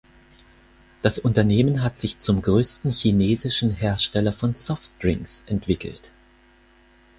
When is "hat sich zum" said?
1.83-2.41